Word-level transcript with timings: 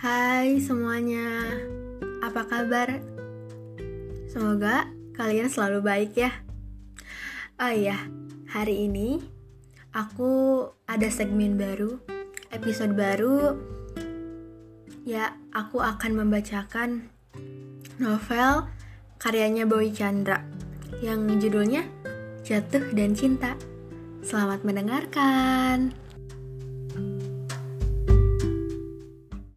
Hai 0.00 0.56
semuanya, 0.64 1.60
apa 2.24 2.48
kabar? 2.48 3.04
Semoga 4.32 4.88
kalian 5.12 5.52
selalu 5.52 5.84
baik 5.84 6.16
ya. 6.16 6.32
Oh 7.60 7.68
iya, 7.68 8.08
hari 8.48 8.88
ini 8.88 9.20
aku 9.92 10.64
ada 10.88 11.04
segmen 11.12 11.60
baru, 11.60 12.00
episode 12.48 12.96
baru. 12.96 13.60
Ya, 15.04 15.36
aku 15.52 15.84
akan 15.84 16.24
membacakan 16.24 17.12
novel 18.00 18.72
karyanya 19.20 19.68
Boy 19.68 19.92
Chandra 19.92 20.40
yang 21.04 21.28
judulnya 21.36 21.84
Jatuh 22.40 22.88
dan 22.96 23.12
Cinta. 23.12 23.52
Selamat 24.24 24.64
mendengarkan. 24.64 25.92